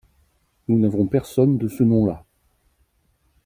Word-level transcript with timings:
Nous 0.67 0.79
n’avons 0.79 1.05
personne 1.05 1.59
de 1.59 1.67
ce 1.67 1.83
nom-là. 1.83 2.25